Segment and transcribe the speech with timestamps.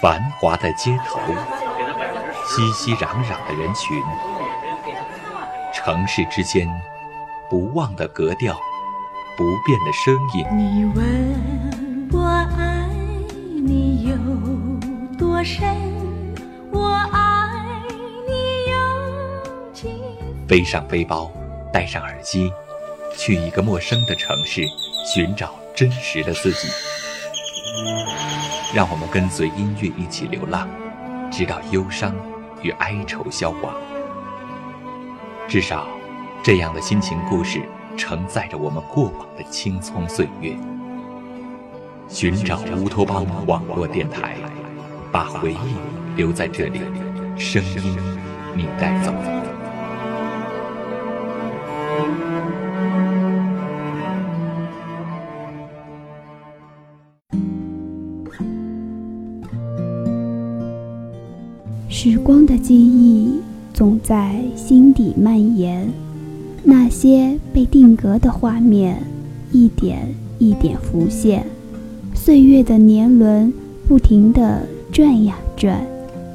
[0.00, 1.18] 繁华的街头，
[2.46, 4.00] 熙熙攘攘的人群，
[5.74, 6.68] 城市之间
[7.50, 8.56] 不忘的格调，
[9.36, 10.46] 不变的声音。
[10.56, 12.86] 你问我爱
[13.64, 14.16] 你有
[15.18, 15.66] 多深，
[16.70, 17.82] 我爱
[18.28, 20.46] 你有几分。
[20.46, 21.28] 背上背包，
[21.72, 22.52] 戴上耳机，
[23.16, 24.62] 去一个陌生的城市，
[25.12, 26.68] 寻找真实的自己。
[28.74, 30.68] 让我们跟随音乐一起流浪，
[31.30, 32.14] 直到忧伤
[32.62, 33.74] 与哀愁消亡。
[35.48, 35.86] 至少，
[36.42, 37.62] 这样的心情故事
[37.96, 40.54] 承载着我们过往的青葱岁月。
[42.08, 44.36] 寻找乌托邦网络电台，
[45.10, 45.76] 把回忆
[46.16, 46.80] 留在这里，
[47.38, 47.96] 声音
[48.54, 49.12] 你带走。
[62.28, 63.40] 光的记忆
[63.72, 65.88] 总在心底蔓延，
[66.62, 69.02] 那些被定格的画面，
[69.50, 71.46] 一点一点浮现。
[72.14, 73.50] 岁月的年轮
[73.88, 74.60] 不停地
[74.92, 75.80] 转呀转，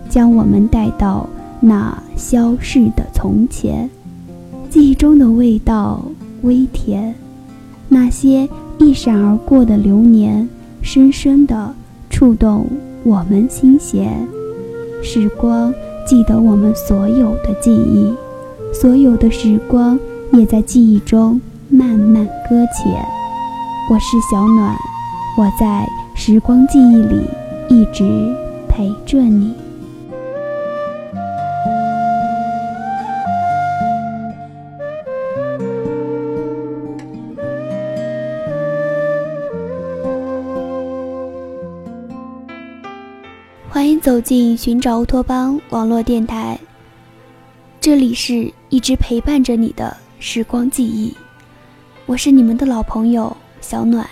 [0.10, 1.30] 将我们带到
[1.62, 3.88] 那消逝的从前。
[4.72, 6.04] 记忆中的味道
[6.42, 7.14] 微甜，
[7.88, 10.50] 那些一闪而过的流年，
[10.82, 11.72] 深深地
[12.10, 12.66] 触动
[13.04, 14.28] 我们心弦。
[15.04, 15.74] 时光
[16.08, 18.12] 记得我们所有的记忆，
[18.74, 20.00] 所有的时光
[20.32, 23.06] 也在记忆中慢慢搁浅。
[23.92, 24.74] 我是小暖，
[25.38, 27.22] 我在时光记忆里
[27.70, 28.34] 一直
[28.70, 29.54] 陪着你。
[44.04, 46.60] 走进寻找乌托邦网络电台，
[47.80, 51.16] 这里是一直陪伴着你的时光记忆，
[52.06, 54.06] 我是你们的老朋友小暖。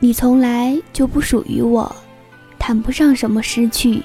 [0.00, 1.94] 你从来就不属于我，
[2.58, 4.02] 谈不上什么失去。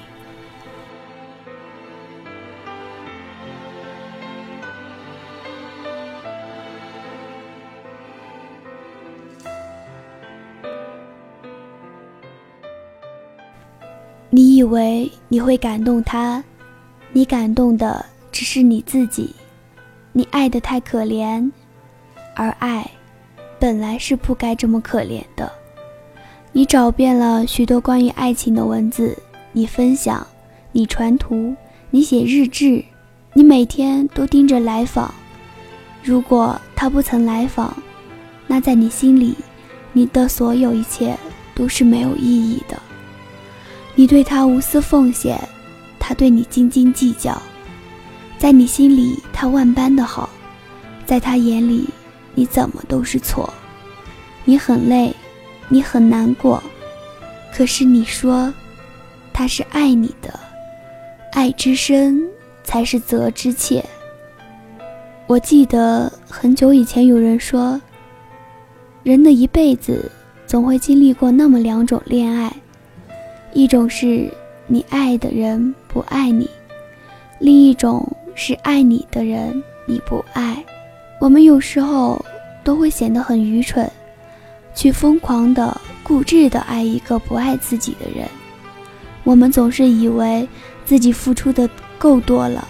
[14.30, 16.44] 你以为你会感动他，
[17.12, 19.34] 你感动的只是你自己。
[20.12, 21.50] 你爱得太可怜，
[22.34, 22.90] 而爱
[23.58, 25.50] 本来是不该这么可怜的。
[26.52, 29.16] 你找遍了许多关于爱情的文字，
[29.52, 30.26] 你分享，
[30.72, 31.54] 你传图，
[31.90, 32.84] 你写日志，
[33.32, 35.14] 你每天都盯着来访。
[36.02, 37.74] 如果他不曾来访，
[38.46, 39.34] 那在你心里，
[39.92, 41.16] 你的所有一切
[41.54, 42.78] 都是没有意义的。
[43.98, 45.36] 你对他无私奉献，
[45.98, 47.36] 他对你斤斤计较，
[48.38, 50.30] 在你心里他万般的好，
[51.04, 51.88] 在他眼里
[52.32, 53.52] 你怎么都是错。
[54.44, 55.12] 你很累，
[55.68, 56.62] 你很难过，
[57.52, 58.54] 可是你说
[59.32, 60.38] 他是爱你的，
[61.32, 62.22] 爱之深
[62.62, 63.84] 才是责之切。
[65.26, 67.82] 我记得很久以前有人说，
[69.02, 70.08] 人的一辈子
[70.46, 72.54] 总会经历过那么两种恋爱。
[73.52, 74.30] 一种是
[74.66, 76.48] 你爱的人不爱你，
[77.38, 80.62] 另一种是爱你的人你不爱。
[81.20, 82.24] 我们有时候
[82.62, 83.90] 都会显得很愚蠢，
[84.74, 88.28] 去疯狂的、固执的爱一个不爱自己的人。
[89.24, 90.46] 我们总是以为
[90.84, 92.68] 自己付出的够多了，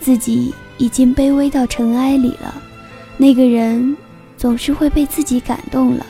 [0.00, 2.54] 自己已经卑微到尘埃里了，
[3.16, 3.96] 那个人
[4.36, 6.04] 总是会被自己感动了。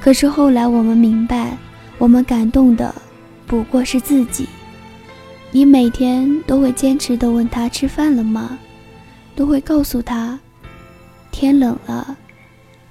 [0.00, 1.56] 可是后来我们明白。
[2.00, 2.94] 我们感动的
[3.46, 4.48] 不过是自己。
[5.50, 8.58] 你每天都会坚持的问他吃饭了吗？
[9.36, 10.40] 都会告诉他，
[11.30, 12.16] 天冷了，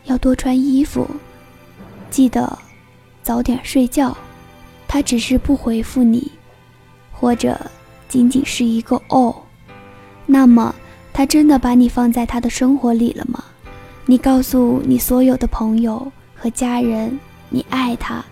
[0.05, 1.09] 要多穿衣服，
[2.11, 2.55] 记得
[3.23, 4.15] 早点睡觉。
[4.87, 6.31] 他只是不回复你，
[7.11, 7.59] 或者
[8.07, 9.35] 仅仅是一个哦。
[10.27, 10.75] 那么，
[11.11, 13.43] 他真的把你放在他的生活里了吗？
[14.05, 17.19] 你告诉你所有的朋友和家人，
[17.49, 18.23] 你爱他。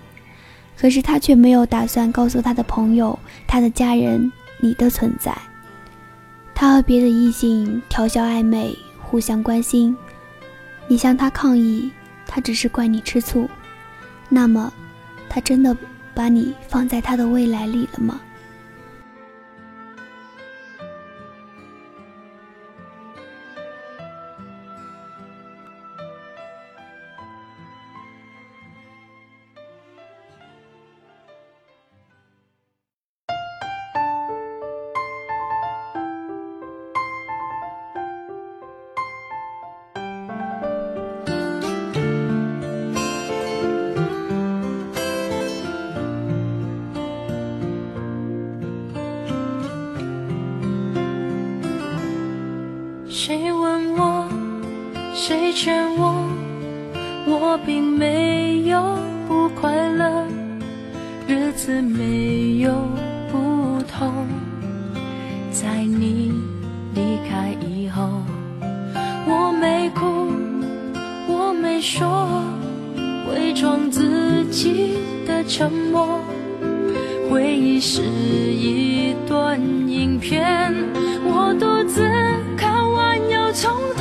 [0.79, 5.35] 可是他却没有打算告诉他的朋友、他的家人你的存在。
[6.53, 9.95] 他和别的异性调笑暧昧，互相关心。
[10.87, 11.91] 你向他抗议，
[12.25, 13.49] 他只是怪你吃醋。
[14.29, 14.71] 那么，
[15.27, 15.75] 他真的
[16.13, 18.21] 把你放在他的未来里了吗？
[53.19, 54.29] 谁问我
[55.15, 56.13] 谁劝我
[57.25, 58.95] 我并没有
[59.27, 60.27] 不快乐。
[61.27, 62.71] 日子没有
[63.31, 64.27] 不同。
[65.49, 66.31] 在你
[66.93, 68.07] 离开以后
[69.25, 70.31] 我没哭
[71.27, 72.43] 我没说
[73.31, 74.93] 伪装自己
[75.25, 76.19] 的沉默。
[77.31, 79.59] 回忆是一段
[79.89, 80.71] 影片
[81.25, 82.06] 我独自
[83.59, 83.96] 从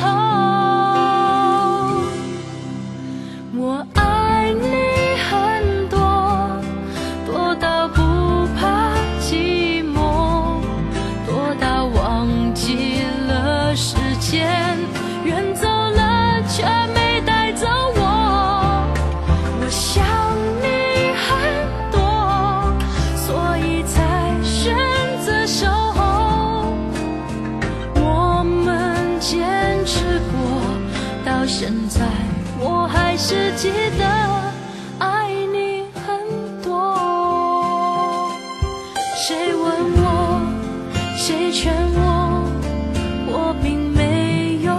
[41.95, 41.99] 我，
[43.27, 44.75] 我并没有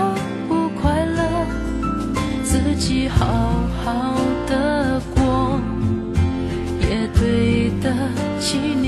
[0.48, 1.20] 不快乐，
[2.42, 3.26] 自己好
[3.84, 4.14] 好
[4.46, 5.60] 的过，
[6.80, 7.92] 也对得
[8.40, 8.87] 起你。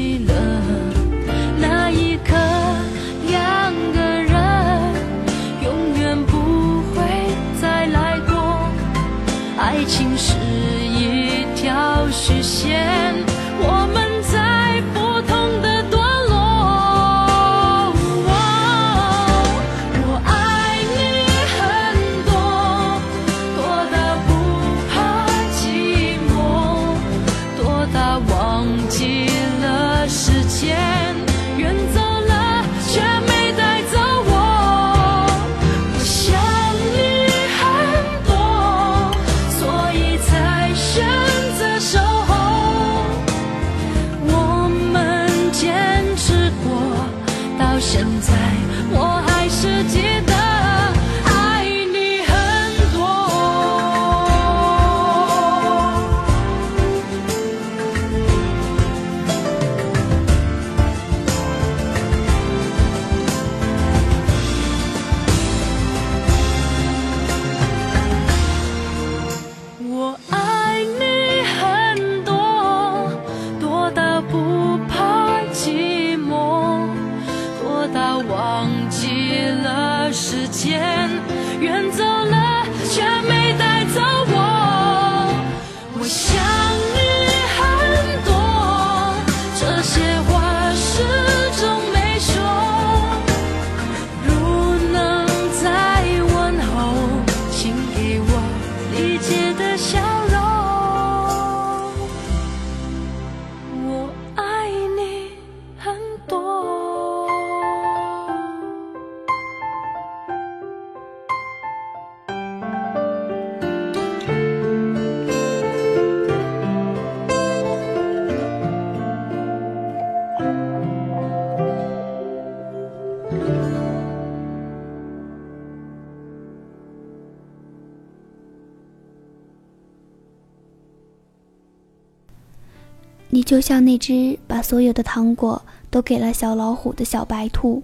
[133.50, 137.82] 就像那只把所有的糖果都给了小老虎的小白兔，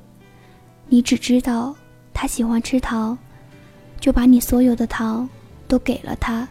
[0.89, 1.75] 你只知道
[2.15, 3.19] 它喜欢吃糖，
[3.99, 5.29] 就把你所有的糖
[5.67, 6.47] 都给了它，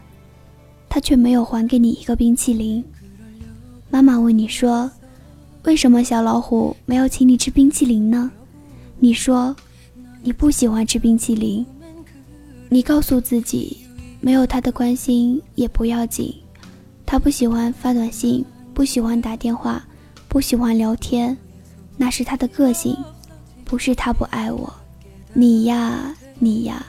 [0.86, 2.84] 它却没有还给你一个冰淇淋。
[3.88, 4.90] 妈妈问你说
[5.64, 8.30] ：“为什么小老虎没有请你吃冰淇淋呢？”
[9.00, 9.56] 你说
[10.22, 11.64] ：“你不喜欢吃冰淇淋。”
[12.68, 13.78] 你告诉自己，
[14.20, 16.34] 没有他的关心也不要紧，
[17.06, 18.44] 他不喜欢发短信。
[18.76, 19.82] 不喜欢打电话，
[20.28, 21.34] 不喜欢聊天，
[21.96, 22.94] 那是他的个性，
[23.64, 24.70] 不是他不爱我。
[25.32, 26.84] 你呀，你呀，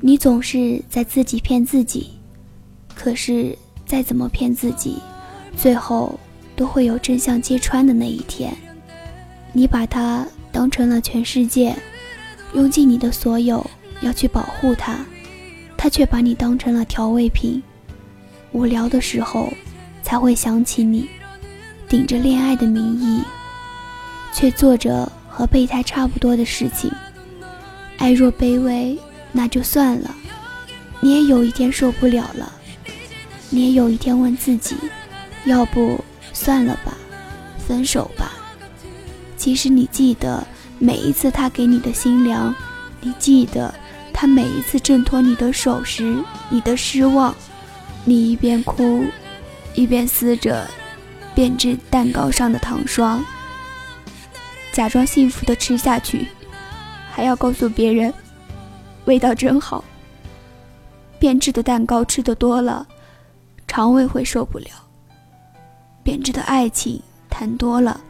[0.00, 2.10] 你总是在自己骗自己。
[2.92, 3.56] 可是
[3.86, 4.96] 再怎么骗自己，
[5.56, 6.18] 最后
[6.56, 8.52] 都会有真相揭穿的那一天。
[9.52, 11.72] 你把他当成了全世界，
[12.52, 13.64] 用尽你的所有
[14.02, 14.98] 要去保护他，
[15.76, 17.62] 他却把你当成了调味品。
[18.50, 19.52] 无聊的时候。
[20.10, 21.08] 才会想起你，
[21.88, 23.22] 顶着恋爱的名义，
[24.34, 26.90] 却做着和备胎差不多的事情。
[27.96, 28.98] 爱若卑微，
[29.30, 30.12] 那就算了。
[30.98, 32.52] 你也有一天受不了了，
[33.50, 34.74] 你也有一天问自己，
[35.44, 36.92] 要不算了吧，
[37.64, 38.32] 分手吧。
[39.36, 40.44] 其实你记得
[40.80, 42.52] 每一次他给你的心凉，
[43.00, 43.72] 你记得
[44.12, 46.16] 他每一次挣脱你的手时
[46.48, 47.32] 你的失望，
[48.04, 49.04] 你一边哭。
[49.74, 50.68] 一边撕着
[51.34, 53.24] 变质蛋糕上的糖霜，
[54.72, 56.26] 假装幸福的吃下去，
[57.10, 58.12] 还要告诉别人
[59.04, 59.84] 味道真好。
[61.18, 62.86] 变质的蛋糕吃的多了，
[63.68, 64.70] 肠胃会受不了；
[66.02, 68.00] 变质的爱情谈多了，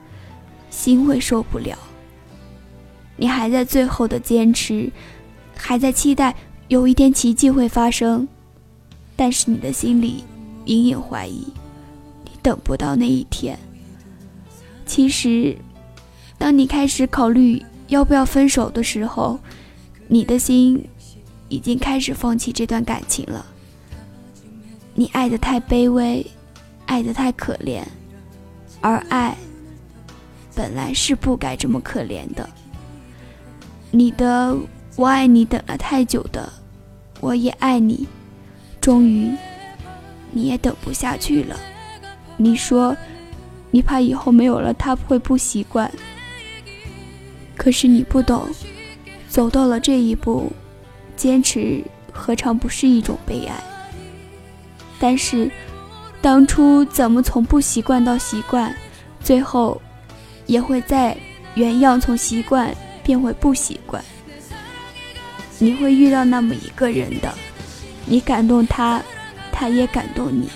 [0.71, 1.77] 心会受不了。
[3.17, 4.91] 你还在最后的坚持，
[5.57, 6.35] 还在期待
[6.69, 8.27] 有一天奇迹会发生，
[9.17, 10.25] 但是你的心里
[10.67, 11.47] 隐隐怀疑，
[12.25, 13.59] 你等不到那一天。
[14.87, 15.57] 其实，
[16.39, 19.39] 当你开始考虑要不要分手的时候，
[20.09, 20.85] 你的心
[21.49, 23.47] 已经开始放弃这段感情了。
[24.95, 26.27] 你爱的太卑微，
[26.87, 27.83] 爱的太可怜，
[28.81, 29.37] 而爱
[30.55, 32.49] 本来是不该这么可怜的。
[33.93, 34.57] 你的
[34.97, 36.53] 我爱你等了太久的，
[37.21, 38.07] 我也爱你，
[38.81, 39.31] 终于
[40.33, 41.59] 你也等不下去了。
[42.37, 42.97] 你说
[43.71, 45.91] 你怕以后没有了他会不习惯，
[47.57, 48.49] 可是你不懂，
[49.29, 50.53] 走到了这一步，
[51.17, 51.83] 坚持
[52.13, 53.55] 何尝不是一种悲哀？
[54.99, 55.51] 但是
[56.21, 58.75] 当初怎么从不习惯到习惯，
[59.23, 59.81] 最后
[60.47, 61.17] 也会在
[61.55, 62.75] 原样从习惯。
[63.03, 64.05] 便会不习惯。
[65.59, 67.35] 你会遇到那么一个人的，
[68.05, 69.03] 你感动他，
[69.61, 70.49] 他也感动你。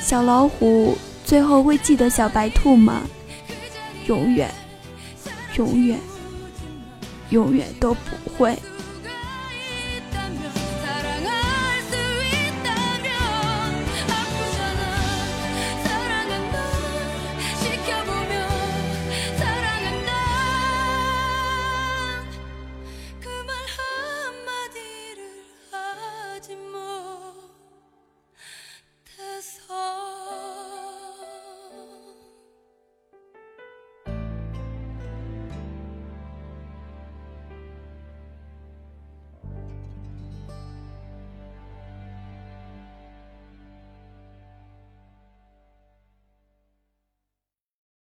[0.00, 3.02] 小老虎最后会记得小白兔吗？
[4.08, 4.50] 永远，
[5.58, 5.98] 永远，
[7.28, 8.56] 永远都不会。